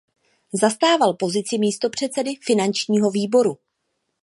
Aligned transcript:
Zastával 0.53 1.13
pozici 1.13 1.57
místopředsedy 1.57 2.29
Finančního 2.43 3.11
výboru. 3.11 3.57